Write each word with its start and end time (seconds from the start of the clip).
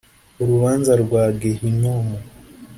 Urubanza 0.41 0.91
rwa 1.03 1.23
gehinomu 1.41 2.17